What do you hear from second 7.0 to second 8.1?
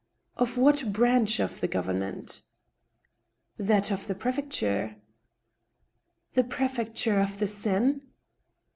of the Seine